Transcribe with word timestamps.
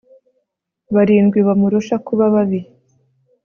barindwi 0.95 1.39
bamurusha 1.47 1.95
kuba 2.05 2.23
babi 2.33 2.59